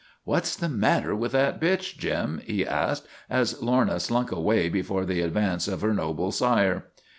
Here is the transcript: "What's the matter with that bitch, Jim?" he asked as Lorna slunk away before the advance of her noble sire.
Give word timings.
"What's 0.23 0.55
the 0.55 0.67
matter 0.67 1.15
with 1.15 1.33
that 1.33 1.61
bitch, 1.61 1.95
Jim?" 1.95 2.41
he 2.43 2.65
asked 2.65 3.05
as 3.29 3.61
Lorna 3.61 3.99
slunk 3.99 4.31
away 4.31 4.67
before 4.67 5.05
the 5.05 5.21
advance 5.21 5.67
of 5.67 5.81
her 5.81 5.93
noble 5.93 6.31
sire. 6.31 6.85